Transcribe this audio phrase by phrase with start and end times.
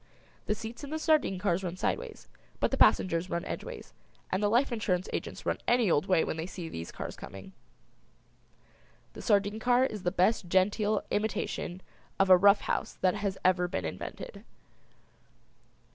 [0.47, 2.27] The seats in the sardine cars run sideways;
[2.59, 3.93] the passengers run edgeways,
[4.31, 7.53] and the life insurance agents run any old way when they see these cars coming.
[9.13, 11.83] The sardine car is the best genteel imitation
[12.19, 14.43] of a rough house that has ever been invented.